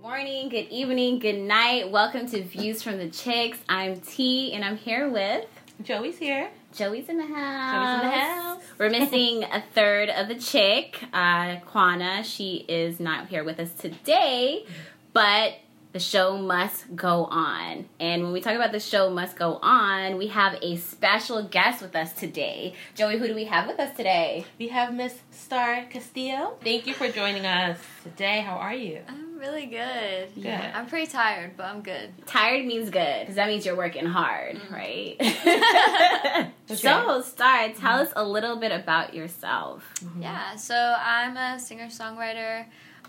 [0.00, 1.90] morning, good evening, good night.
[1.90, 3.58] Welcome to Views from the Chicks.
[3.68, 5.46] I'm T, and I'm here with
[5.82, 6.50] Joey's here.
[6.72, 7.74] Joey's in the house.
[7.74, 8.62] Joey's in the house.
[8.78, 12.22] We're missing a third of the chick, uh, Quana.
[12.22, 14.66] She is not here with us today,
[15.12, 15.54] but
[15.92, 17.86] the show must go on.
[18.00, 21.82] And when we talk about the show must go on, we have a special guest
[21.82, 22.74] with us today.
[22.94, 24.46] Joey, who do we have with us today?
[24.58, 26.54] We have Miss Star Castillo.
[26.62, 28.40] Thank you for joining us today.
[28.40, 29.00] How are you?
[29.06, 30.30] I'm really good.
[30.34, 30.72] Yeah.
[30.74, 32.10] I'm pretty tired, but I'm good.
[32.26, 34.72] Tired means good because that means you're working hard, mm.
[34.72, 35.16] right?
[36.72, 36.80] Okay.
[36.80, 39.92] so, Star, tell us a little bit about yourself.
[40.18, 42.64] Yeah, so I'm a singer songwriter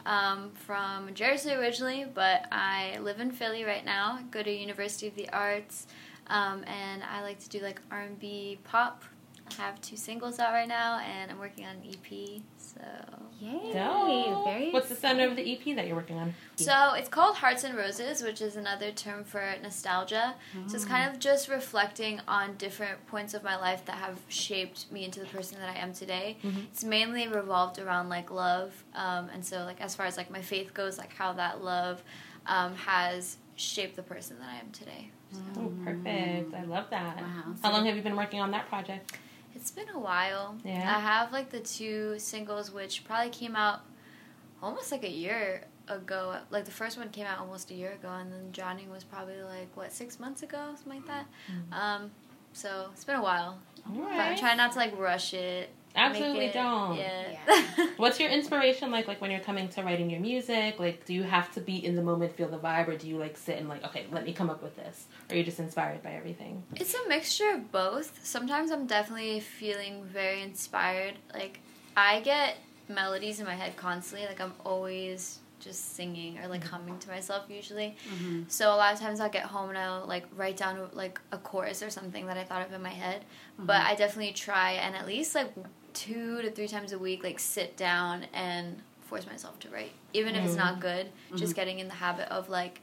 [0.06, 4.20] um, from Jersey originally, but I live in Philly right now.
[4.32, 5.88] Go to University of the Arts,
[6.28, 9.04] um, and I like to do like R&B pop.
[9.60, 12.42] I have two singles out right now, and I'm working on an EP.
[12.76, 12.84] So,
[13.40, 13.74] Yay!
[13.74, 14.46] Dope.
[14.46, 16.34] Very What's the center of the EP that you're working on?
[16.56, 20.36] so it's called Hearts and Roses, which is another term for nostalgia.
[20.68, 24.92] So it's kind of just reflecting on different points of my life that have shaped
[24.92, 26.38] me into the person that I am today.
[26.72, 30.42] It's mainly revolved around like love, um, and so like as far as like my
[30.42, 32.02] faith goes, like how that love
[32.46, 35.10] um, has shaped the person that I am today.
[35.58, 36.54] Oh, perfect.
[36.54, 37.18] I love that.
[37.18, 37.56] Wow.
[37.62, 39.18] How long have you been working on that project?
[39.56, 40.58] It's been a while.
[40.66, 40.96] Yeah.
[40.96, 43.82] I have like the two singles, which probably came out
[44.62, 46.38] almost like a year ago.
[46.50, 49.42] Like the first one came out almost a year ago, and then Drowning was probably
[49.44, 51.26] like what six months ago, something like that.
[51.72, 52.12] Um,
[52.54, 53.60] so it's been a while.
[53.88, 54.38] All But I'm right.
[54.38, 55.70] trying not to like rush it.
[55.96, 56.98] Make Absolutely it- don't.
[56.98, 57.88] Yeah.
[57.98, 59.08] What's your inspiration like?
[59.08, 61.96] Like when you're coming to writing your music, like do you have to be in
[61.96, 64.34] the moment, feel the vibe, or do you like sit and like, okay, let me
[64.34, 66.64] come up with this, or are you just inspired by everything?
[66.76, 68.20] It's a mixture of both.
[68.24, 71.16] Sometimes I'm definitely feeling very inspired.
[71.34, 71.60] Like
[71.96, 74.28] I get melodies in my head constantly.
[74.28, 76.76] Like I'm always just singing or like mm-hmm.
[76.76, 77.96] humming to myself usually.
[78.14, 78.44] Mm-hmm.
[78.48, 81.38] So a lot of times I'll get home and I'll like write down like a
[81.38, 83.24] chorus or something that I thought of in my head.
[83.58, 83.88] But mm-hmm.
[83.88, 85.54] I definitely try and at least like
[85.94, 89.92] two to three times a week like sit down and force myself to write.
[90.14, 92.82] Even if it's not good, just getting in the habit of like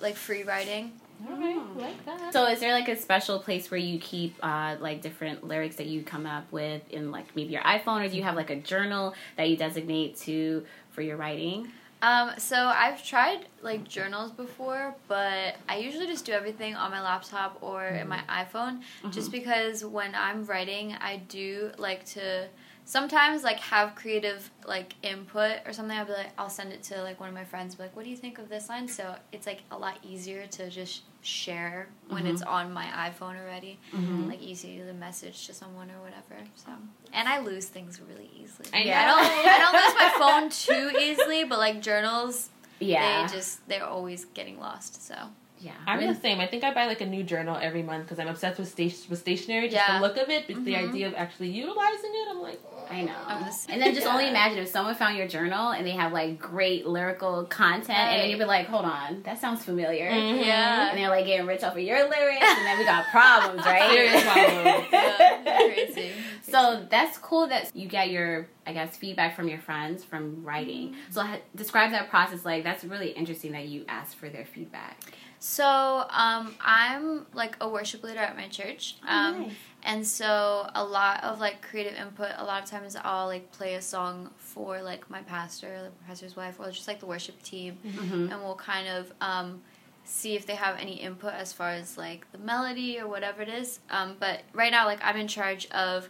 [0.00, 0.92] like free writing.
[1.28, 2.32] All right, like that.
[2.32, 5.86] So, is there like a special place where you keep uh, like different lyrics that
[5.86, 8.56] you come up with in like maybe your iPhone, or do you have like a
[8.56, 11.68] journal that you designate to for your writing?
[12.00, 17.02] Um, so I've tried like journals before, but I usually just do everything on my
[17.02, 22.48] laptop or in my iPhone just because when I'm writing, I do like to
[22.84, 25.96] sometimes like have creative like input or something.
[25.96, 28.04] I'll be like, I'll send it to like one of my friends, be like, what
[28.04, 28.86] do you think of this line?
[28.86, 32.52] So it's like a lot easier to just share when it's mm-hmm.
[32.52, 33.78] on my iPhone already.
[33.94, 34.28] Mm-hmm.
[34.28, 36.42] Like easy to message to someone or whatever.
[36.54, 36.70] So
[37.12, 38.68] and I lose things really easily.
[38.72, 43.32] I I don't I don't lose my phone too easily, but like journals, Yeah, they
[43.32, 45.06] just they're always getting lost.
[45.06, 45.14] So
[45.60, 45.72] yeah.
[45.86, 46.40] I'm When- the same.
[46.40, 49.08] I think I buy like a new journal every month because I'm obsessed with sta-
[49.10, 49.68] with stationery.
[49.68, 49.98] Just Yeah.
[49.98, 52.60] the look of it, but the idea of actually utilizing it, I'm like,
[52.90, 53.12] I know.
[53.26, 56.12] I'm just- and then just only imagine if someone found your journal and they have
[56.12, 60.44] like great lyrical content, and then you'd be like, "Hold on, that sounds familiar." Mhm.
[60.46, 63.64] yeah, And they're like getting rich off of your lyrics, and then we got problems,
[63.66, 63.90] right?
[63.90, 64.86] Serious problems.
[64.92, 66.12] yeah crazy.
[66.42, 70.96] So that's cool that you get your, I guess, feedback from your friends from writing.
[71.10, 72.44] So ha- describe that process.
[72.44, 74.98] Like that's really interesting that you ask for their feedback.
[75.40, 78.96] So um, I'm like a worship leader at my church.
[79.06, 79.52] Um, nice.
[79.84, 82.30] And so a lot of like creative input.
[82.36, 86.34] A lot of times I'll like play a song for like my pastor, the pastor's
[86.36, 88.32] wife, or just like the worship team, Mhm.
[88.32, 89.62] and we'll kind of um,
[90.04, 93.48] see if they have any input as far as like the melody or whatever it
[93.48, 93.78] is.
[93.90, 96.08] Um, but right now, like I'm in charge of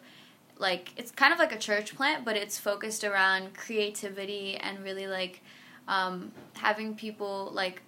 [0.56, 5.06] like it's kind of like a church plant, but it's focused around creativity and really
[5.06, 5.42] like
[5.86, 7.82] um, having people like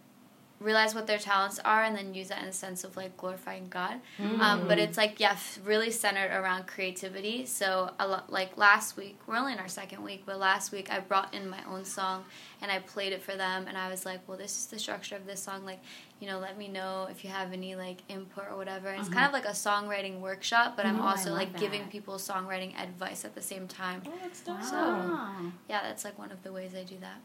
[0.61, 3.67] realize what their talents are and then use that in a sense of like glorifying
[3.71, 3.97] God.
[4.41, 7.47] Um, but it's like yeah, f- really centered around creativity.
[7.47, 10.93] So a lot like last week, we're only in our second week, but last week
[10.93, 12.25] I brought in my own song
[12.61, 15.17] and I played it for them and I was like, well, this is the structure
[15.17, 15.65] of this song.
[15.65, 15.81] Like,
[16.21, 18.91] you know, let me know if you have any like input or whatever.
[18.91, 22.79] It's kind of like a songwriting workshop, but I'm Oh, also like giving people songwriting
[22.79, 24.03] advice at the same time.
[24.07, 24.61] Oh, that's dope.
[24.61, 25.53] Wow.
[25.71, 27.19] Yeah, that's like one of the ways I do that.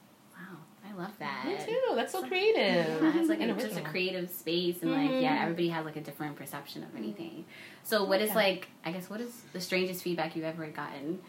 [0.95, 1.01] Wow.
[1.01, 1.45] I love that.
[1.45, 1.95] Me too.
[1.95, 3.01] That's so creative.
[3.01, 5.21] Yeah, it's like And a, just a creative space, and like Mhm.
[5.21, 7.45] yeah, everybody has like a different perception of anything.
[7.83, 8.35] So, what is Okay.
[8.39, 8.67] like?
[8.85, 11.19] I guess what is the strangest feedback you've ever gotten?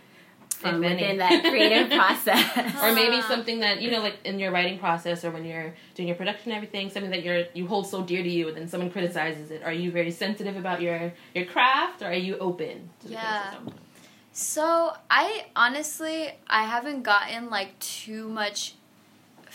[0.49, 2.83] from within that creative process.
[2.83, 6.09] or maybe something that you know like in your writing process or when you're doing
[6.09, 8.67] your production and everything something that you're you hold so dear to you and then
[8.67, 12.89] someone criticizes it are you very sensitive about your your craft or are you open
[13.01, 13.51] to the Yeah.
[13.51, 13.75] criticism
[14.33, 18.77] So I honestly I haven't gotten like too much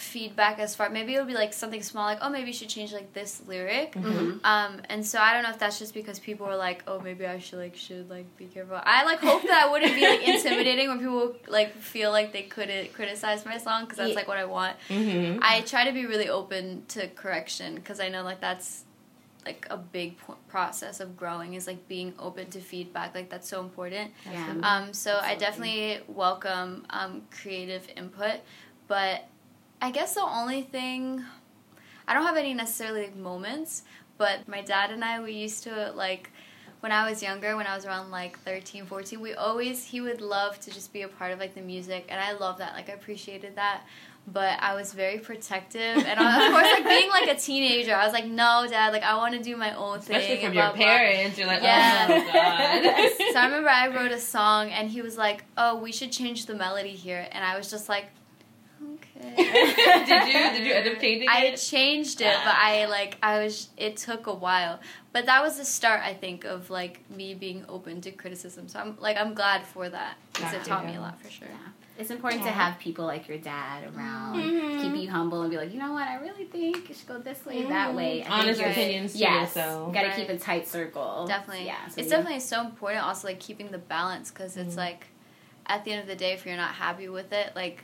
[0.01, 2.91] feedback as far maybe it'll be like something small like oh maybe you should change
[2.91, 4.39] like this lyric Mhm.
[4.43, 7.25] um and so i don't know if that's just because people were like oh maybe
[7.25, 10.27] i should like should like be careful i like hope that i wouldn't be like
[10.33, 14.15] intimidating when people like feel like they couldn't criticize my song because that's Yeah.
[14.15, 15.39] like what i want mm-hmm.
[15.41, 18.85] i try to be really open to correction because i know like that's
[19.45, 23.49] like a big po- process of growing is like being open to feedback like that's
[23.49, 24.53] so important Yeah.
[24.61, 28.35] um, so I definitely welcome um, creative input,
[28.87, 29.25] but
[29.81, 31.23] I guess the only thing
[32.07, 33.83] I don't have any necessarily like, moments,
[34.17, 36.29] but my dad and I we used to like
[36.81, 40.21] when I was younger, when I was around like 13, 14, we always he would
[40.21, 42.73] love to just be a part of like the music and I love that.
[42.73, 43.81] Like I appreciated that.
[44.27, 48.13] But I was very protective, and of course, like being like a teenager, I was
[48.13, 50.73] like, "No, Dad, like I want to do my own thing." especially from your blah,
[50.73, 52.05] blah." parents you're like Yeah.
[52.07, 55.91] oh god so I remember I wrote a song and he was like, "Oh, we
[55.91, 58.09] should change the melody here," and I was just like,
[58.95, 63.17] "Okay." did you did you end up changing I it changed it, but I like
[63.21, 63.69] I was.
[63.77, 64.79] It took a while,
[65.13, 68.67] but that was the start, I think, of like me being open to criticism.
[68.67, 71.47] So I'm like I'm glad for that because it taught me a lot for sure.
[71.49, 71.57] Yeah.
[71.99, 74.81] It's important to have people like your dad around, Mhm.
[74.81, 77.19] keep you humble, and be like, you know what, I really think you should go
[77.19, 77.95] this way, that Mhm.
[77.95, 78.21] way.
[78.21, 80.15] I think honest you're- opinions too Yes, so got to Right.
[80.15, 81.27] keep a tight circle.
[81.27, 83.03] Definitely, Yeah, so it's you- definitely so important.
[83.05, 84.77] Also, like keeping the balance because it's Mhm.
[84.77, 85.07] like
[85.67, 87.83] at the end of the day, if you're not happy with it, like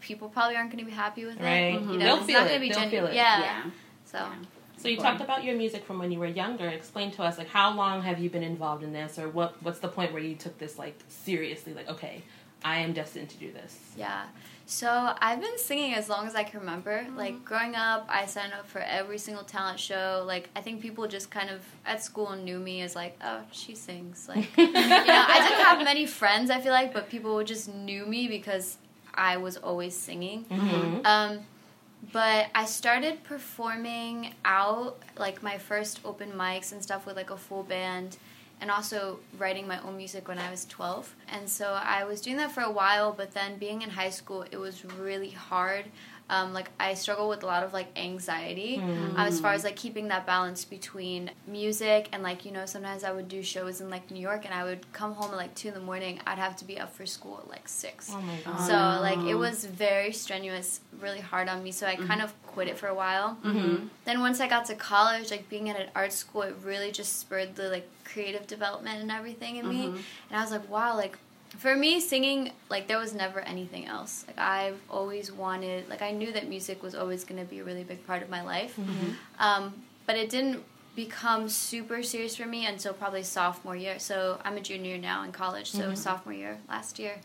[0.00, 1.82] people probably aren't going to be happy with right it.
[1.82, 1.92] Mhm.
[1.92, 3.06] You know, they'll it's feel not it going to be they'll genuine.
[3.06, 3.40] feel it Yeah.
[3.40, 3.62] Yeah.
[4.04, 4.18] So.
[4.18, 4.34] Yeah.
[4.78, 6.68] So you talked about your music from when you were younger.
[6.68, 9.78] Explain to us like how long have you been involved in this, or what what's
[9.78, 11.72] the point where you took this like seriously?
[11.74, 12.22] Like okay,
[12.62, 13.78] I am destined to do this.
[13.96, 14.24] Yeah.
[14.68, 16.98] So I've been singing as long as I can remember.
[16.98, 17.16] Mm-hmm.
[17.16, 20.24] Like growing up, I signed up for every single talent show.
[20.26, 23.74] Like I think people just kind of at school knew me as like, oh, she
[23.74, 24.28] sings.
[24.28, 26.50] Like you know, I didn't have many friends.
[26.50, 28.76] I feel like, but people just knew me because
[29.16, 30.44] I was always singing.
[30.44, 31.06] Mm-hmm.
[31.06, 31.40] Um,
[32.12, 37.36] but I started performing out like my first open mics and stuff with like a
[37.36, 38.18] full band
[38.60, 41.14] and also writing my own music when I was 12.
[41.28, 44.44] And so I was doing that for a while, but then being in high school,
[44.50, 45.86] it was really hard.
[46.28, 49.10] Um, like I struggle with a lot of like anxiety Mhm.
[49.14, 53.04] um, as far as like keeping that balance between music and like you know sometimes
[53.04, 55.54] I would do shows in like New York and I would come home at like
[55.54, 56.18] two in the morning.
[56.26, 58.10] I'd have to be up for school at like six.
[58.12, 61.70] Oh So like it was very strenuous, really hard on me.
[61.70, 63.38] So I kind of quit it for a while.
[63.44, 63.86] Mm-hmm.
[64.04, 67.20] Then once I got to college, like being at an art school, it really just
[67.20, 69.86] spurred the like creative development and everything in me.
[69.86, 70.02] Mhm.
[70.30, 71.18] And I was like, wow, like
[71.58, 74.24] for me singing like there was never anything else.
[74.26, 77.64] Like I've always wanted like I knew that music was always going to be a
[77.64, 78.76] really big part of my life.
[78.76, 79.14] Mhm.
[79.38, 79.74] Um,
[80.06, 80.62] but it didn't
[80.94, 83.98] become super serious for me until probably sophomore year.
[83.98, 85.96] So I'm a junior now in college, so Mhm.
[85.96, 87.20] sophomore year last year.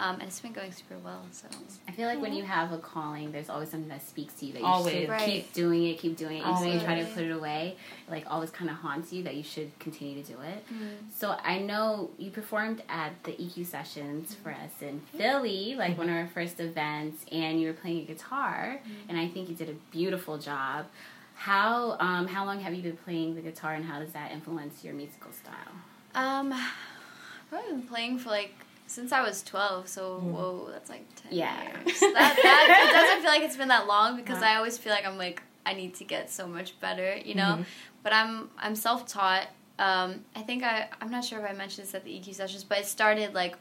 [0.00, 1.22] Um, and it's been going super well.
[1.30, 1.46] So
[1.86, 4.54] I feel like when you have a calling, there's always something that speaks to you
[4.54, 4.94] that you Always.
[4.94, 5.20] should Right.
[5.26, 6.40] keep doing it, keep doing it.
[6.40, 7.76] Even though you try to put it away,
[8.08, 10.64] like always kind of haunts you that you should continue to do it.
[10.72, 11.12] Mm.
[11.14, 16.08] So I know you performed at the EQ sessions for us in Philly, like one
[16.08, 19.68] of our first events, and you were playing a guitar, and I think you did
[19.68, 20.86] a beautiful job.
[21.34, 24.82] How um, how long have you been playing the guitar, and how does that influence
[24.82, 25.74] your musical style?
[26.14, 28.54] Um, I've probably been playing for like
[28.90, 29.88] since I was twelve.
[29.88, 31.62] So whoa, that's like ten Yeah.
[31.62, 32.00] years.
[32.00, 34.42] That that it doesn't feel like it's been that long because.
[34.42, 37.56] I always feel like I'm like I need to get so much better, you know.
[37.58, 37.64] Mhm.
[38.02, 39.48] But I'm I'm self taught.
[39.78, 42.64] Um, I think I I'm not sure if I mentioned this at the EQ sessions,
[42.64, 43.56] but it started like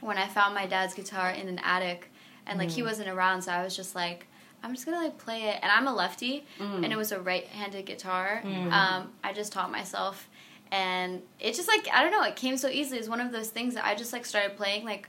[0.00, 2.10] when I found my dad's guitar in an attic,
[2.46, 2.86] and like he Mm.
[2.86, 4.26] wasn't around, so I was just like.
[4.62, 6.82] I'm just gonna like play it, and I'm a lefty, Mm.
[6.82, 8.42] and it was a right-handed guitar.
[8.44, 8.72] Mm.
[8.72, 10.28] Um, I just taught myself,
[10.72, 12.98] and it just like I don't know, it came so easily.
[12.98, 14.84] It's one of those things that I just like started playing.
[14.84, 15.08] Like,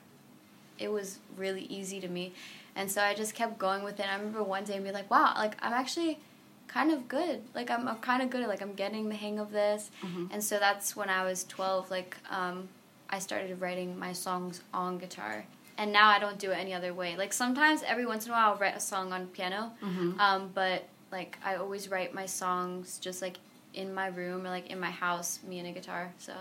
[0.79, 2.33] it was really easy to me,
[2.75, 4.07] and so I just kept going with it.
[4.07, 6.19] I remember one day being like, "Wow, like I'm actually
[6.67, 7.41] kind of good.
[7.55, 10.29] Like I'm, I'm kind of good at like I'm getting the hang of this." Mhm.
[10.31, 11.89] And so that's when I was 12.
[11.89, 12.69] Like, um,
[13.09, 15.45] I started writing my songs on guitar.
[15.79, 17.15] And now I don't do it any other way.
[17.15, 19.71] Like sometimes, every once in a while, I'll write a song on piano.
[19.81, 20.19] Mhm.
[20.19, 23.37] Um, but like I always write my songs just like
[23.77, 26.11] in my room or like in my house, me and a guitar.
[26.17, 26.33] So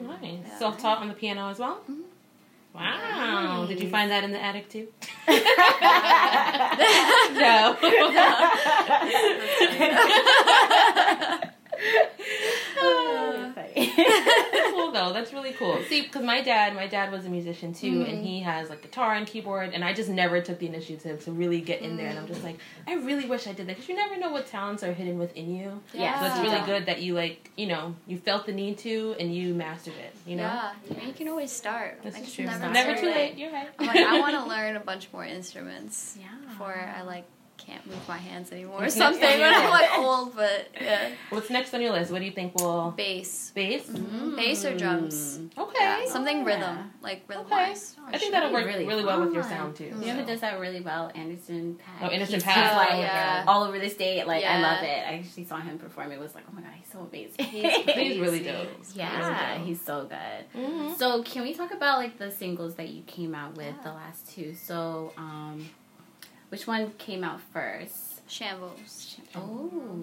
[0.00, 0.18] Nice.
[0.22, 0.58] Yeah.
[0.58, 1.80] Self taught on the piano as well.
[1.90, 2.02] Mhm.
[2.72, 3.64] Wow.
[3.66, 4.86] Did you find that in the attic too?
[7.40, 7.76] no.
[14.06, 15.12] It's cool though.
[15.12, 15.80] That's really cool.
[15.88, 18.08] See, because my dad, my dad was a musician too, Mhm.
[18.08, 21.32] and he has like guitar and keyboard, and I just never took the initiative to
[21.32, 22.08] really get in there.
[22.08, 24.46] And I'm just like, I really wish I did that because you never know what
[24.46, 25.80] talents are hidden within you.
[25.92, 26.18] Yeah.
[26.20, 29.34] So it's really good that you like, you know, you felt the need to and
[29.34, 30.14] you mastered it.
[30.26, 32.00] You know, Yeah, I you can always start.
[32.02, 32.46] this Like, is it's true.
[32.46, 33.36] Never, Never, too late.
[33.36, 33.68] You're right.
[33.78, 36.26] I'm like, I want to learn a bunch more instruments Yeah.
[36.48, 37.24] before I like
[37.66, 39.20] can't move my hands anymore or something.
[39.20, 41.10] next on When your I'm like old, but yeah.
[41.30, 42.10] What's next on your list?
[42.10, 43.86] What do you think will Bass, bass?
[43.86, 44.36] Mhm.
[44.36, 45.38] bass or drums.
[45.56, 45.76] Okay.
[45.80, 46.84] Yeah, something Oh, rhythm, yeah.
[47.02, 47.54] like rhythm Okay.
[47.68, 47.96] wise.
[48.12, 49.84] I think that'll work Really really, well with your sound too.
[49.84, 51.10] You know who does that really well?
[51.14, 52.06] Anderson Paak.
[52.06, 52.76] Oh, Anderson he's, Paak.
[52.76, 53.44] Like Oh, yeah.
[53.46, 54.26] all over the state.
[54.26, 54.86] Like I love it.
[55.06, 56.12] I actually saw him perform.
[56.12, 57.44] It was like, oh my god, he's so amazing.
[57.44, 58.44] He's He's really crazy.
[58.52, 58.68] dope.
[58.94, 59.18] yeah,
[59.52, 59.66] Really dope.
[59.68, 60.60] he's so good.
[60.60, 60.96] Mhm.
[60.98, 63.82] So can we talk about like the singles that you came out with Yeah.
[63.84, 64.54] the last two?
[64.54, 65.68] So um,
[66.50, 68.28] which one came out first?
[68.30, 69.16] Shambles.
[69.34, 70.02] Oh,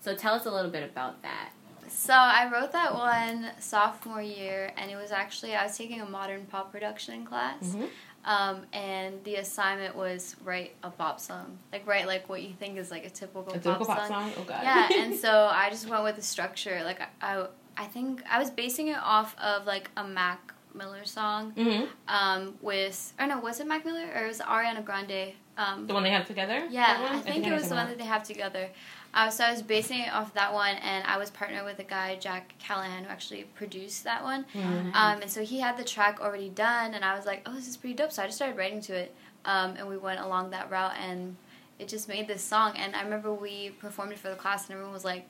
[0.00, 1.50] so tell us a little bit about that.
[1.88, 6.06] So I wrote that one sophomore year, and it was actually I was taking a
[6.08, 7.88] modern pop production class, Mhm.
[8.24, 12.78] um, and the assignment was write a pop song, like write like what you think
[12.78, 14.08] is like a typical, A pop, typical pop song.
[14.08, 14.32] song.
[14.38, 14.62] Oh god.
[14.62, 16.82] Yeah, and so I just went with the structure.
[16.82, 17.46] Like I, I,
[17.76, 22.54] I think I was basing it off of like a Mac Miller song, hmm um,
[22.62, 25.34] with or no, was it Mac Miller or was it Ariana Grande?
[25.56, 26.66] Um, The one they have together.
[26.70, 27.12] yeah, That one?
[27.18, 28.68] I think it was the one that they have together.
[29.14, 31.84] Uh, so I was basing it off that one, and I was partnered with a
[31.84, 34.46] guy, Jack Callahan, who actually produced that one.
[34.54, 34.62] that.
[34.62, 34.94] Mhm.
[34.94, 37.68] Um, and so he had the track already done, and I was like, oh, this
[37.68, 38.10] is pretty dope.
[38.12, 41.36] So I just started writing to it, um, and we went along that route, and
[41.78, 42.74] it just made this song.
[42.78, 45.26] And I remember we performed it for the class, and everyone was like,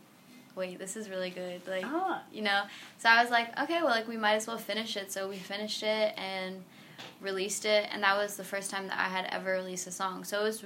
[0.55, 1.67] wait, this is really good.
[1.67, 2.62] Like, Oh, you know?
[2.99, 5.11] So I was like, okay, well, like, we might as well finish it.
[5.11, 6.62] So we finished it and
[7.21, 10.25] released it, and that was the first time that I had ever released a song.
[10.25, 10.64] So it was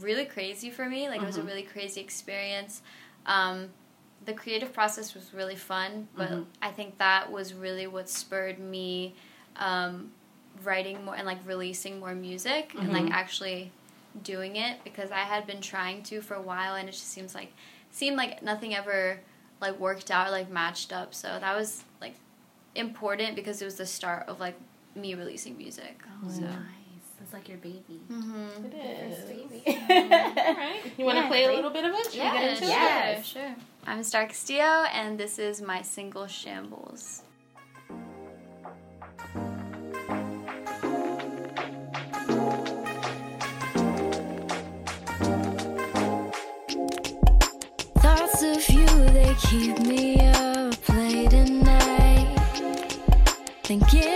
[0.00, 1.08] really crazy for me.
[1.08, 1.46] Like, it was a Mhm.
[1.46, 2.82] really crazy experience.
[3.26, 3.70] Um,
[4.24, 6.46] the creative process was really fun, but Mhm.
[6.62, 9.14] I think that was really what spurred me
[9.56, 10.12] um,
[10.64, 13.10] writing more and like releasing more music and like Mhm.
[13.12, 13.72] actually
[14.22, 17.34] doing it because I had been trying to for a while and it just seems
[17.34, 17.52] like
[17.90, 19.20] seemed like nothing ever
[19.60, 21.14] like worked out or like matched up.
[21.14, 22.14] So that was like
[22.74, 24.56] important because it was the start of like
[24.96, 26.00] me releasing music.
[26.24, 26.40] oh So.
[26.42, 26.60] nice.
[27.22, 28.00] It's like your baby.
[28.12, 28.66] Mm-hmm.
[28.66, 29.62] It First baby.
[29.66, 30.80] All right.
[30.98, 32.04] You want to Yeah, play a little bit of it?
[32.04, 32.70] Should we Yeah, get into sure, it?
[32.72, 33.24] Yes.
[33.26, 33.54] sure.
[33.86, 37.22] I'm Star Castillo, and this is my single Shambles.
[47.98, 52.36] Thoughts of you, they keep me up late at night.
[53.64, 54.15] Thinking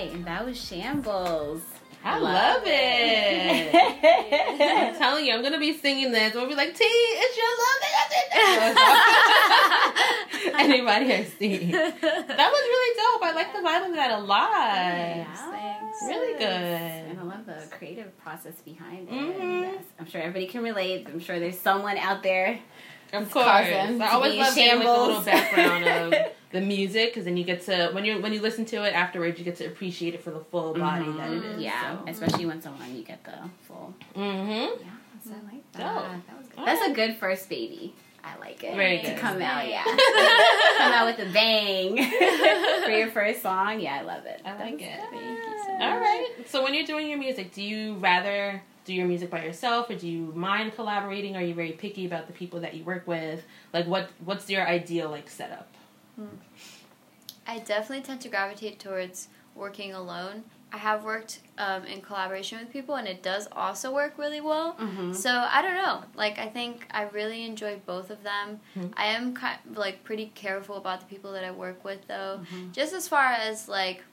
[0.00, 1.62] right, and that was Shambles.
[2.02, 3.74] I love it.
[4.60, 6.32] I'm telling you, I'm gonna be singing this.
[6.34, 8.10] We'll be like, T, it's your love that.
[10.60, 11.70] Anybody here see?
[11.72, 13.22] That was really dope.
[13.22, 14.50] I like the vibe of that a lot.
[14.50, 15.98] Thanks, thanks.
[16.06, 16.46] Really good.
[16.46, 19.12] And I love the creative process behind it.
[19.12, 19.62] Mhm.
[19.74, 19.84] Yes.
[19.98, 21.06] I'm sure everybody can relate.
[21.06, 22.60] I'm sure there's someone out there.
[23.12, 25.24] Of course, I always love getting like a little shambles.
[25.26, 28.84] background of the music because then you get to when you when you listen to
[28.84, 31.62] it afterwards, you get to appreciate it for the full body that it is.
[31.62, 32.04] Yeah, so.
[32.08, 33.94] especially when someone you get the full.
[34.16, 34.82] Mm-hmm.
[34.82, 34.90] Yeah,
[35.24, 35.94] so I like that.
[35.94, 36.26] Dope.
[36.26, 36.58] That was good.
[36.58, 37.94] All That's a good first baby.
[38.22, 38.74] I like it.
[38.74, 39.16] Very to good.
[39.18, 39.66] come out.
[39.66, 39.82] Yeah,
[40.76, 41.96] come out with a bang
[42.84, 43.80] for your first song.
[43.80, 44.42] Yeah, I love it.
[44.44, 44.78] I like That was it.
[44.78, 45.10] good.
[45.10, 45.82] Thank you so much.
[45.82, 46.28] All right.
[46.46, 49.94] So when you're doing your music, do you rather do your music by yourself or
[49.94, 51.36] do you mind collaborating?
[51.36, 53.42] Are you very picky about the people that you work with?
[53.72, 55.68] Like what what's your ideal like setup?
[57.46, 60.44] I definitely tend to gravitate towards working alone.
[60.72, 64.74] I have worked um, in collaboration with people, and it does also work really well.
[64.74, 65.12] Mhm.
[65.14, 66.04] So I don't know.
[66.14, 68.60] Like I think I really enjoy both of them.
[68.76, 68.92] Mhm.
[68.96, 72.40] I am kind of, like pretty careful about the people that I work with, though.
[72.52, 72.72] Mhm.
[72.72, 74.04] Just as far as like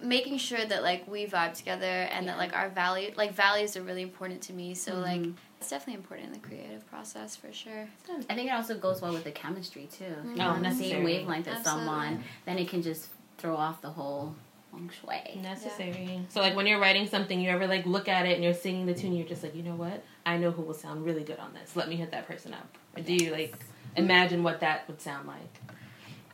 [0.00, 3.82] making sure that like we vibe together and that like our value like values are
[3.82, 4.74] really important to me.
[4.74, 5.34] So like Mhm.
[5.64, 7.88] It's definitely important in the creative process for sure.
[8.28, 10.04] I think it also goes well with the chemistry too.
[10.04, 10.36] If Mhm.
[10.36, 11.86] you're on the same wavelength as Absolutely.
[11.86, 14.34] someone, then it can just throw off the whole
[14.70, 15.40] feng shui.
[15.40, 16.20] Necessary.
[16.28, 18.84] So like when you're writing something, you ever like look at it and you're singing
[18.84, 20.04] the tune, you're just like, you know what?
[20.26, 21.74] I know who will sound really good on this.
[21.74, 22.68] Let me hit that person up.
[22.94, 23.56] Or do you like
[23.96, 25.60] imagine what that would sound like?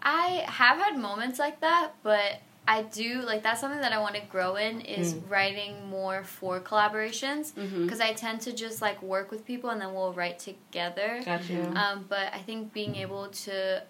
[0.02, 2.40] I have had moments like that, but
[2.76, 5.30] I do like that's something that I want to grow in is Mm.
[5.30, 9.92] writing more for collaborations because I tend to just like work with people and then
[9.92, 11.20] we'll write together.
[11.24, 11.62] Got you.
[11.74, 13.82] Um, but I think being able to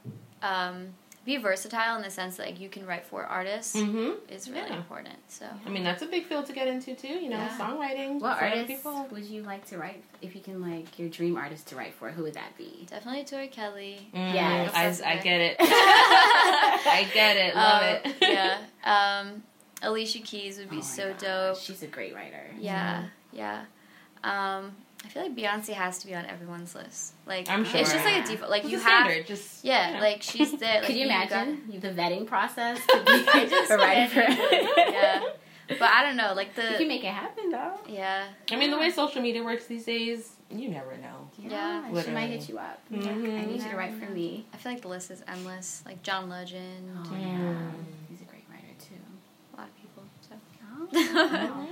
[0.42, 4.12] um, be versatile in the sense that like, you can write for artists mm-hmm.
[4.32, 4.76] is really Yeah.
[4.76, 5.16] important.
[5.28, 7.08] So I mean, that's a big field to get into too.
[7.08, 7.58] You know, Yeah.
[7.58, 8.20] songwriting.
[8.20, 10.02] What for other artists would you like to write?
[10.22, 12.86] If you can, like, your dream artist to write for, who would that be?
[12.88, 14.08] definitely Tori Kelly.
[14.14, 15.00] Mm, Yes.
[15.02, 15.56] I, I get it.
[15.60, 17.54] I get it.
[17.54, 18.16] Love Um, it.
[18.22, 18.58] yeah.
[18.84, 19.42] Um,
[19.82, 21.58] Alicia Keys would be Oh so God, dope.
[21.58, 22.46] She's a great writer.
[22.58, 23.64] Yeah, yeah.
[24.24, 24.72] Um,
[25.04, 27.14] I feel like Beyonce has to be on everyone's list.
[27.26, 28.50] Like, I'm it's just like a default.
[28.50, 30.00] Like It's you a have, standard, just yeah, you know.
[30.00, 30.74] like she's there.
[30.80, 34.20] Like, Could you got- imagine the vetting process to be just a writer for?
[34.20, 35.22] yeah,
[35.70, 36.34] but I don't know.
[36.34, 37.74] Like the You can make it happen though.
[37.88, 41.28] yeah, I mean, the way social media works these days, you never know.
[41.38, 42.80] Yeah, she might hit you up.
[42.92, 43.40] Mhm.
[43.40, 44.46] I need you to write for me.
[44.52, 45.82] I feel like the list is endless.
[45.86, 47.20] Like John Legend, Oh Mm.
[47.20, 47.70] yeah,
[48.10, 48.94] he's a great writer too.
[49.54, 50.04] a lot of people.
[50.28, 50.34] So
[50.92, 51.66] Oh.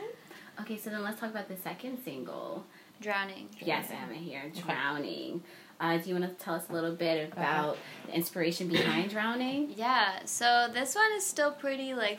[0.63, 2.65] okay, so then let's talk about the second single.
[3.01, 3.49] Drowning.
[3.61, 4.51] Yes, I have it here.
[4.67, 5.43] Drowning.
[5.81, 7.77] Uh, do you want to tell us a little bit about
[8.07, 9.73] the inspiration behind Drowning?
[9.77, 10.21] Yeah.
[10.25, 12.19] So this one is still pretty like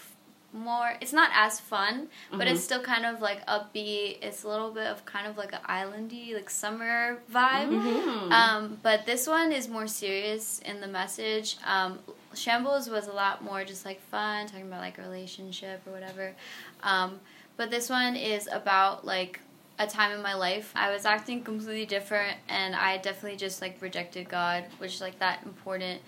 [0.53, 0.93] more.
[1.01, 2.51] It's not as fun, but Mhm.
[2.51, 4.17] it's still kind of like upbeat.
[4.23, 7.69] It's a little bit of kind of like an islandy, like summer vibe.
[7.69, 8.31] Mhm.
[8.31, 11.57] Um, but this one is more serious in the message.
[11.65, 11.99] Um,
[12.33, 16.33] Shambles was a lot more just like fun, talking about like a relationship or whatever.
[16.81, 17.19] Um,
[17.57, 19.41] but this one is about like
[19.79, 20.71] a time in my life.
[20.75, 25.19] I was acting completely different, and I definitely just like rejected God, which is like
[25.19, 26.01] that important.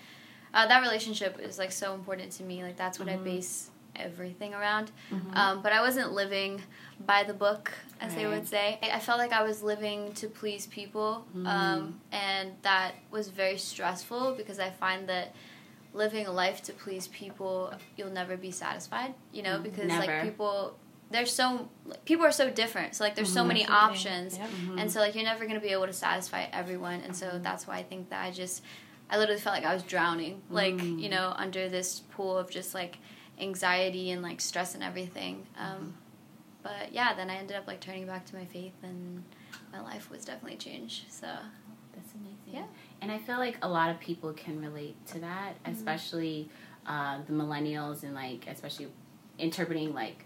[0.54, 2.62] Uh, that relationship is like so important to me.
[2.62, 3.24] Like that's what I Mhm.
[3.24, 4.90] base everything around.
[5.10, 5.36] Mhm.
[5.36, 6.62] Um, but I wasn't living
[7.00, 8.78] by the book, as they would say.
[8.82, 13.56] I I felt like I was living to please people, um, and that was very
[13.58, 15.34] stressful because I find that
[15.94, 19.14] living a life to please people, you'll never be satisfied.
[19.32, 20.06] You know, Mm, because never.
[20.06, 20.74] like people,
[21.12, 21.68] they're so
[22.04, 22.94] people are so different.
[22.94, 23.48] So like, there's so Mhm.
[23.48, 24.48] many options, Yep.
[24.50, 24.80] Mhm.
[24.80, 27.00] and so like you're never gonna be able to satisfy everyone.
[27.02, 28.62] And so that's why I think that I just,
[29.10, 31.00] I literally felt like I was drowning, like Mm.
[31.00, 32.98] you know, under this pool of just like
[33.38, 35.46] anxiety and like stress and everything.
[35.58, 35.94] Um,
[36.62, 39.24] but yeah, then I ended up like turning back to my faith, and
[39.72, 41.10] my life was definitely changed.
[41.10, 41.26] So
[41.94, 42.38] That's amazing.
[42.46, 42.64] Yeah.
[43.02, 46.48] And I feel like a lot of people can relate to that, especially
[46.86, 48.88] uh, the millennials and like especially
[49.38, 50.24] interpreting like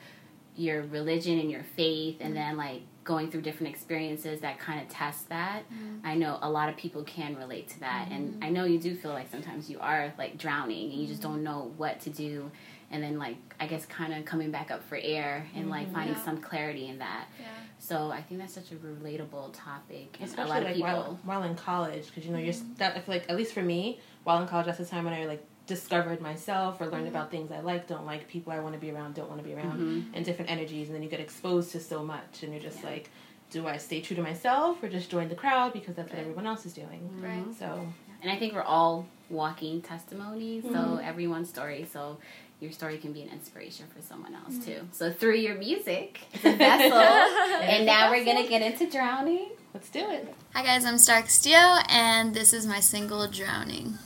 [0.56, 2.36] your religion and your faith and mm.
[2.36, 5.62] then like going through different experiences that kind of test that.
[5.72, 6.00] Mm.
[6.02, 8.44] I know a lot of people can relate to that and mm.
[8.44, 11.42] I know you do feel like sometimes you are like drowning and you just don't
[11.42, 12.50] know what to do
[12.90, 15.94] and then like I guess kind of coming back up for air and like mm-hmm.
[15.94, 16.24] finding Yeah.
[16.24, 17.26] some clarity in that.
[17.40, 17.46] yeah,
[17.78, 20.90] So I think that's such a relatable topic and Especially a lot of like people
[20.90, 22.74] while, while in college, because you know you're mm-hmm.
[22.76, 22.96] that.
[22.96, 25.26] I feel like at least for me, while in college, that's the time when I
[25.26, 28.80] like discovered myself or learned about things I like, don't like, people I want to
[28.80, 30.14] be around, don't want to be around, Mhm.
[30.14, 32.90] and different energies, and then you get exposed to so much, and you're just Yeah.
[32.90, 33.10] like,
[33.50, 36.46] do I stay true to myself or just join the crowd because that's what everyone
[36.46, 37.10] else is doing?
[37.22, 37.44] right.
[37.58, 37.86] So
[38.22, 41.04] And I think we're all walking testimonies, so Mhm.
[41.06, 41.86] everyone's story.
[41.92, 42.16] So
[42.60, 44.64] your story can be an inspiration for someone else Mm-hmm.
[44.80, 44.88] too.
[44.92, 46.96] So through your music, it's a vessel.
[46.98, 49.50] and now we're gonna get into drowning.
[49.74, 50.34] let's do it.
[50.54, 53.98] Hi guys, I'm Star Castillo, and this is my single "Drowning."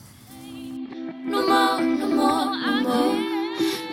[1.31, 3.15] No more, no more, no more.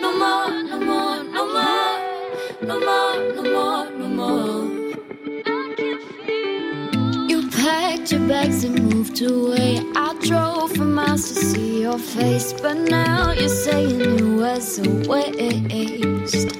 [0.01, 1.97] No more, no more, no more.
[2.61, 4.63] No more, no more, no more.
[7.29, 9.81] You packed your bags and moved away.
[9.95, 14.89] I drove for miles to see your face, but now you're saying it was a
[15.09, 16.57] waste.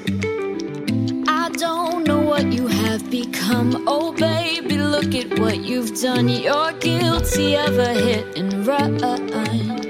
[1.27, 3.83] I don't know what you have become.
[3.85, 6.29] Oh, baby, look at what you've done.
[6.29, 9.88] You're guilty of a hit and run.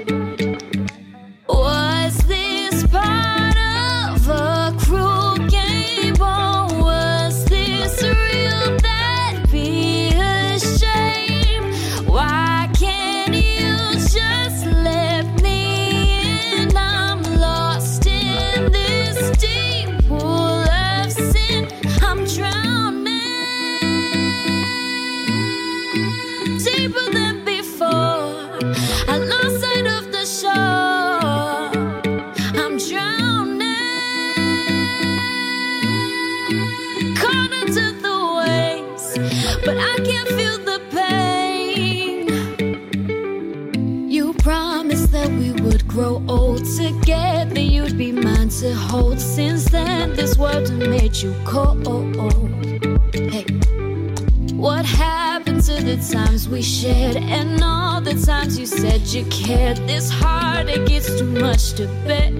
[59.12, 59.76] You said you cared?
[59.88, 62.30] This heartache gets too much to bear.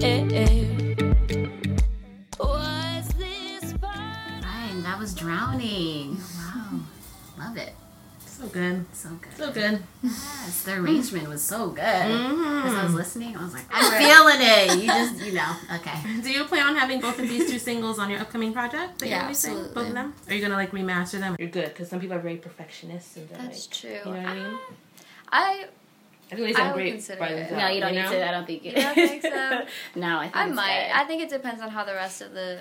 [2.39, 4.43] Was this part?
[4.43, 6.17] Fine, that was drowning.
[6.37, 6.79] Wow,
[7.37, 7.73] love it.
[8.25, 8.85] So good.
[8.93, 9.33] So good.
[9.37, 9.83] So good.
[10.01, 11.83] Yes, the arrangement was so good.
[11.83, 12.75] As Mm-hmm.
[12.79, 14.81] I was listening, I was like, I'm feeling it.
[14.81, 16.21] You just, you know, okay.
[16.23, 18.99] Do you plan on having both of these two singles on your upcoming project?
[18.99, 19.55] That Yeah, you're releasing?
[19.73, 20.13] Both of them?
[20.27, 21.35] Or are you gonna like remaster them?
[21.37, 24.11] You're good because some people are very perfectionists and they're That's like, true.
[24.11, 24.57] You know what I mean?
[25.33, 25.65] I
[26.31, 27.35] I think they I sound would great consider by it.
[27.35, 27.61] themselves.
[27.63, 28.11] No, you don't need know?
[28.11, 28.27] to.
[28.27, 28.75] I don't think it.
[28.77, 29.65] You don't think so?
[29.95, 30.87] no, I think I it's might.
[30.87, 30.95] good.
[30.95, 32.59] I think it depends on how the rest of the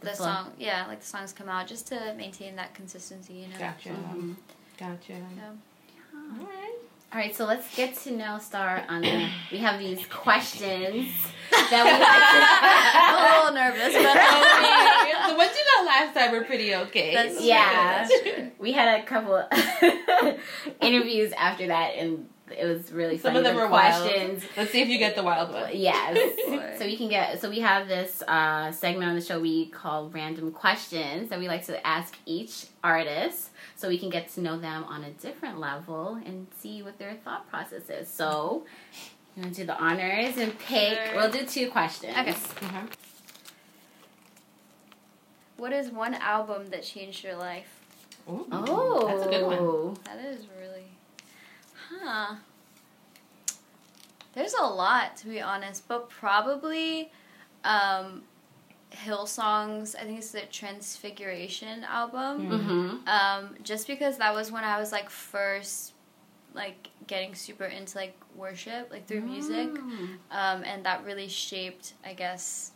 [0.00, 0.26] the, The flow.
[0.26, 3.34] song, yeah, like the songs come out, just to maintain that consistency.
[3.34, 3.58] You know.
[3.58, 3.90] Gotcha.
[3.90, 4.34] Mhm.
[4.78, 5.12] Gotcha.
[5.12, 5.52] Yeah.
[6.40, 6.74] Alright.
[7.12, 9.28] All right, so let's get to know Star on the.
[9.52, 11.12] We have these questions
[11.50, 12.02] that we like
[13.04, 15.30] I'm a little nervous, but Okay.
[15.30, 17.14] the ones you got last time were pretty okay.
[17.14, 17.44] That's to.
[17.44, 18.50] Yeah, That's true.
[18.58, 19.40] we had a couple
[20.80, 23.38] interviews after that, and it was really Some funny.
[23.38, 24.02] of them the were wild.
[24.02, 24.44] questions.
[24.56, 25.70] Let's see if you get the wild one.
[25.72, 26.18] Yes.
[26.78, 30.08] So we can get so we have this uh, segment on the show we call
[30.08, 34.58] random questions that we like to ask each artist so we can get to know
[34.58, 38.08] them on a different level and see what their thought process is.
[38.08, 38.64] So
[39.36, 40.98] you want to do the honors and pick.
[40.98, 41.16] Sure.
[41.16, 42.16] We'll do two questions.
[42.16, 42.32] Okay.
[42.32, 42.88] Mhm.
[45.56, 47.66] What is one album that changed your life?
[48.28, 49.94] Ooh, Oh, that's a good one.
[50.04, 50.61] That is really,
[52.00, 52.34] huh?
[54.34, 57.10] There's a lot to be honest, but probably,
[57.64, 58.22] um,
[58.90, 59.94] Hillsong's.
[59.94, 62.48] I think it's the Transfiguration album.
[62.50, 63.08] Mm-hmm.
[63.08, 65.92] Um, just because that was when I was like first,
[66.54, 70.16] like getting super into like worship, like through music, Mm.
[70.30, 72.72] um, and that really shaped, I guess,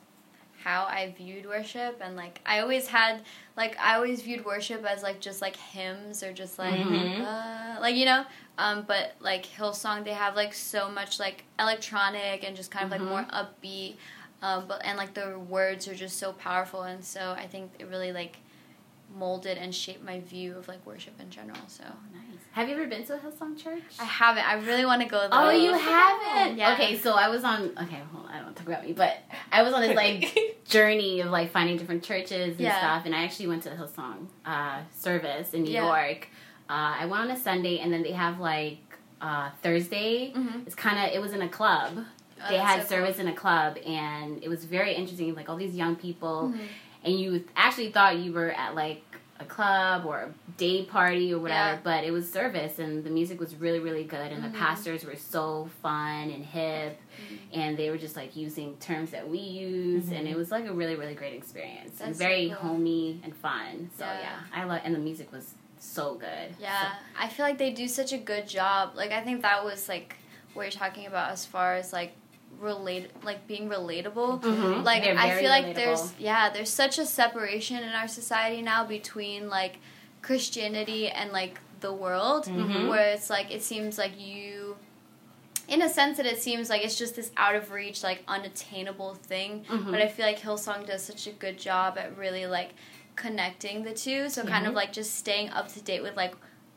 [0.67, 2.01] how I viewed worship.
[2.03, 3.23] And like I always had,
[3.57, 7.21] like I always viewed worship as like just like hymns or just like, Mhm.
[7.23, 8.25] uh, like you know.
[8.59, 12.91] Um, but like Hillsong, they have like so much like electronic and just kind of
[12.91, 12.99] Mhm.
[13.01, 13.97] like more upbeat.
[14.43, 17.87] Um, but and like the words are just so powerful, and so I think it
[17.87, 18.39] really like
[19.17, 21.61] molded and shaped my view of like worship in general.
[21.69, 22.36] So Nice.
[22.57, 23.83] Have you ever been to a Hillsong church?
[24.01, 24.49] I haven't.
[24.49, 25.29] I really want to go there.
[25.31, 26.57] Oh, you haven't?
[26.57, 26.73] Yeah.
[26.73, 27.65] Okay, so I was on.
[27.83, 28.33] Okay, hold on.
[28.33, 29.15] I don't talk about me, but
[29.53, 32.79] I was on this like journey of like finding different churches and Yeah.
[32.79, 35.85] stuff, and I actually went to the Hillsong uh, service in New Yeah.
[35.85, 36.29] York.
[36.71, 38.79] Uh, I went on a Sunday, and then they have like
[39.21, 40.33] uh, Thursday.
[40.35, 40.67] Mhm.
[40.67, 41.99] It's kind of it was in a club.
[42.43, 45.35] Oh, they had so service in a club, and it was very interesting.
[45.35, 46.67] Like all these young people, Mhm.
[47.05, 49.03] and you actually thought you were at like
[49.39, 51.79] a club or a day party or whatever, Yeah.
[51.83, 54.53] but it was service and the music was really, really good and Mhm.
[54.53, 57.61] the pastors were so fun and hip Mm-hmm.
[57.61, 60.31] and they were just like using terms that we use and Mhm.
[60.33, 62.71] it was like a really, really great experience and very so cool.
[62.71, 63.91] homey and fun.
[63.99, 64.21] So Yeah.
[64.21, 66.55] yeah, I love and the music was so good.
[66.59, 68.93] Yeah, I feel like they do such a good job.
[68.97, 70.17] Like I think that was like
[70.55, 72.13] what you're talking about as far as like
[72.59, 74.41] relate like being relatable.
[74.43, 74.85] Mhm.
[74.85, 75.75] Like I feel like relatable.
[75.75, 79.79] there's yeah, there's such a separation in our society now between like
[80.23, 82.89] Christianity and like the world Mhm.
[82.89, 84.77] where it's like it seems like you
[85.69, 89.15] in a sense that it seems like it's just this out of reach like unattainable
[89.15, 89.91] thing Mhm.
[89.91, 92.71] but i feel like hillsong does such a good job at really like
[93.17, 94.77] connecting the two so kind of Mhm.
[94.77, 96.35] like just staying up to date with like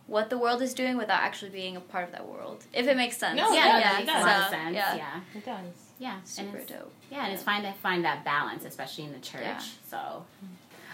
[0.09, 2.97] what the world is doing without actually being a part of that world if it
[2.97, 4.25] makes sense No, yeah, yeah, it that makes a does.
[4.25, 4.75] lot of So, sense.
[4.75, 4.95] yeah.
[4.95, 5.19] Yeah.
[5.39, 5.75] It does.
[5.99, 6.13] Yeah.
[6.15, 9.19] and super it's- dope Yeah, and it's fine to find that balance, especially in the
[9.19, 9.41] church.
[9.41, 9.59] Yeah.
[9.89, 10.25] So, all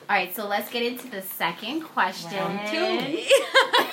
[0.10, 2.38] right, so let's get into the second question.
[2.38, 2.78] Round two.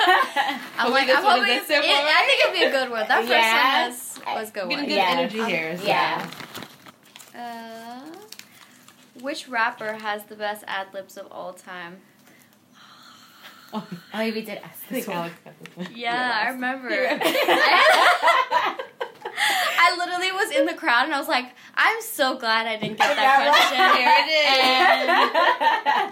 [0.04, 2.90] i'm Hopefully like this i'm one hoping is it, i think it'd be a good
[2.90, 3.82] one that first Yeah.
[3.82, 5.10] one was, was a good Getting one good Yeah.
[5.10, 5.78] energy here.
[5.78, 6.30] so- Yeah.
[7.36, 8.00] Uh,
[9.20, 12.00] which rapper has the best ad libs of all time?
[14.14, 15.16] Oh, we did ask I this think one.
[15.16, 15.34] Alex
[15.76, 15.86] this one.
[15.96, 16.88] Yeah, I remember.
[19.84, 22.98] I literally was in the crowd and I was like, I'm so glad I didn't
[22.98, 24.12] get that Yeah,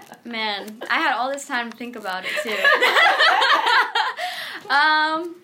[0.01, 0.17] question.
[0.25, 2.57] And man, I had all this time to think about it too.
[4.69, 5.35] um,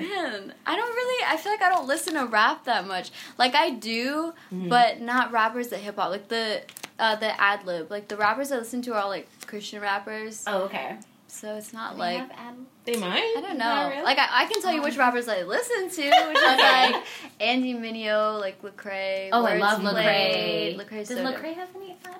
[0.00, 1.24] man, I don't really.
[1.26, 3.10] I feel like I don't listen to rap that much.
[3.36, 4.68] Like I do, Mhm.
[4.68, 6.10] but not rappers that hip hop.
[6.10, 6.62] Like the
[6.98, 7.90] uh, the ad lib.
[7.90, 10.44] Like the rappers I listen to are all like Christian rappers.
[10.46, 10.96] Oh, okay.
[11.28, 13.22] So it's not They like have They might.
[13.36, 13.88] I don't know.
[13.90, 14.02] really.
[14.02, 17.04] Like I, I can tell you which rappers I listen to, which is like
[17.40, 19.28] Andy Mineo, like Lecrae.
[19.32, 20.76] Oh, I love Played.
[20.78, 20.86] Lecrae.
[20.88, 21.24] Lecrae's Does so.
[21.24, 22.16] Lecrae have any ad?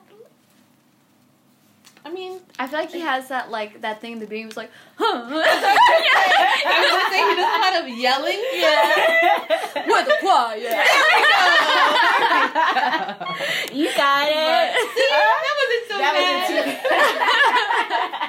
[2.04, 4.56] I mean, I feel like he has that like that thing in the beginning was
[4.56, 5.04] like, huh.
[5.30, 8.40] I was gonna say he does a lot of yelling.
[8.54, 9.86] yeah.
[9.86, 10.56] With the choir.
[13.76, 14.72] you got it.
[14.94, 16.46] See, that wasn't so That bad.
[18.22, 18.27] he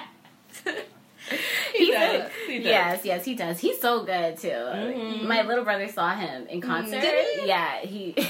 [1.91, 2.21] He's does.
[2.21, 2.65] a- He does.
[2.65, 3.60] Yes, yes, he does.
[3.60, 4.47] He's so good too.
[4.49, 5.23] Mhm.
[5.23, 7.02] My little brother saw him in concert.
[7.02, 7.47] Did he?
[7.47, 8.15] Yeah, he.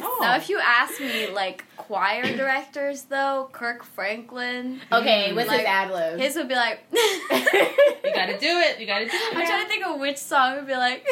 [0.00, 0.18] Oh.
[0.20, 5.66] Now, if you ask me, like choir directors, though, Kirk Franklin, okay, with Like, his
[5.68, 6.18] ad lib?
[6.20, 6.80] his would be like.
[8.04, 8.80] You gotta do it.
[8.80, 9.36] You gotta do it.
[9.36, 11.06] I'm trying to think of which song would be like,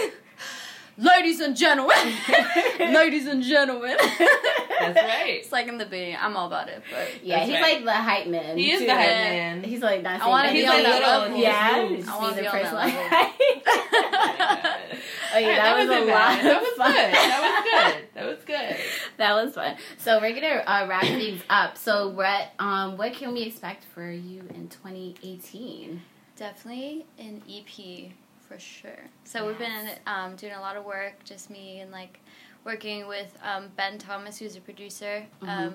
[0.99, 1.97] ladies and gentlemen,
[2.79, 3.97] ladies and gentlemen.
[3.99, 5.41] That's right.
[5.41, 6.17] It's like in the beginning.
[6.21, 7.77] I'm all about it, but yeah, he's right.
[7.77, 8.59] like the hype man.
[8.59, 8.87] He is too.
[8.87, 9.65] the hype man.
[9.65, 11.39] He's like not I wanna be on like that level.
[11.39, 12.09] Yeah, Moves.
[12.09, 14.77] I wanna be on person that like.
[15.35, 16.43] Oh yeah, Alright, that, was a wasn't lot.
[16.43, 16.93] That of was fun.
[16.93, 17.15] good.
[17.15, 18.09] That was good.
[18.15, 18.77] That was good.
[19.19, 19.77] that was fun.
[19.99, 21.77] So we're gonna uh, wrap things up.
[21.77, 26.01] So what um what can we expect for you in 2018?
[26.37, 28.13] definitely an EP
[28.49, 28.99] for sure.
[29.25, 32.21] So we've been um, doing a lot of work, just me and like
[32.65, 35.25] working with um, Ben Thomas, who's a producer.
[35.43, 35.49] Mhm.
[35.49, 35.75] Um,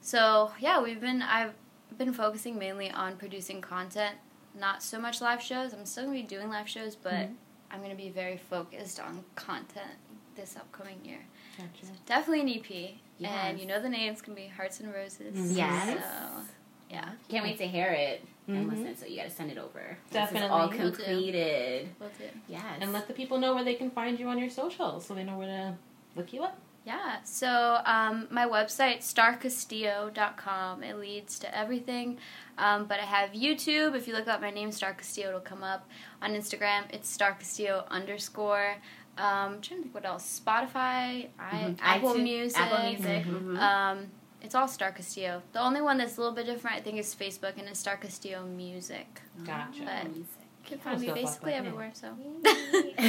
[0.00, 1.52] so yeah, we've been I've
[1.98, 4.16] been focusing mainly on producing content,
[4.58, 5.72] not so much live shows.
[5.72, 7.34] I'm still gonna be doing live shows, but Mhm.
[7.70, 9.96] I'm gonna be very focused on content
[10.34, 11.20] this upcoming year.
[11.58, 11.92] Gotcha.
[12.06, 13.30] Definitely an EP, Yes.
[13.44, 14.12] and you know the name.
[14.12, 15.56] It's gonna be Hearts and Roses.
[15.56, 15.98] Yes.
[16.02, 16.42] So
[16.90, 18.70] yeah, Can't wait to hear it and Mhm.
[18.70, 18.96] listen.
[18.96, 19.96] So you got to send it over.
[20.10, 20.48] Definitely.
[20.48, 20.78] All Will do.
[20.78, 21.88] completed.
[22.00, 22.24] we'll do.
[22.48, 22.62] Yes.
[22.80, 25.24] And let the people know where they can find you on your socials so they
[25.24, 25.74] know where to
[26.16, 26.58] look you up.
[26.84, 32.18] Yeah, so um, my website, starcastillo.com, it leads to everything.
[32.58, 33.94] Um, but I have YouTube.
[33.96, 35.88] If you look up my name, Star Castillo, it'll come up.
[36.20, 38.76] On Instagram, it's Star Castillo underscore.
[39.18, 39.24] Um,
[39.54, 40.40] I'm trying to think what else.
[40.44, 41.78] Spotify, I, Mhm.
[41.82, 42.60] Apple iTunes, Music.
[42.60, 43.24] Apple Music.
[43.26, 43.42] Mhm.
[43.42, 43.58] mhm.
[43.60, 44.10] Um,
[44.42, 45.42] it's all Star Castillo.
[45.52, 47.96] The only one that's a little bit different, I think, is Facebook, and it's Star
[47.96, 49.20] Castillo Music.
[49.40, 49.82] Oh, gotcha.
[49.84, 50.26] But- Music.
[50.64, 52.14] You can find me basically with everywhere, so.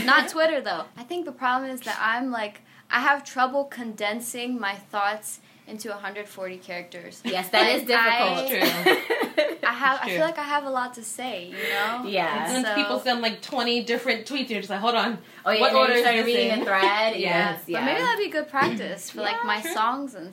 [0.05, 0.85] Not Twitter though.
[0.97, 5.89] I think the problem is that I'm like I have trouble condensing my thoughts into
[5.89, 7.21] 140 characters.
[7.23, 8.49] Yes, that is And difficult.
[8.49, 9.57] True.
[9.67, 9.99] I have.
[10.01, 11.45] I feel like I have a lot to say.
[11.45, 12.03] You know.
[12.07, 12.53] Yeah.
[12.55, 15.19] And So- people send like 20 different tweets, you're just like, hold on.
[15.45, 16.61] Oh yeah, What and then order you is started reading in?
[16.61, 17.15] a thread.
[17.17, 17.51] Yeah.
[17.51, 17.85] Yes, But yeah.
[17.85, 19.73] maybe that'd be good practice for like my true.
[19.73, 20.31] songs and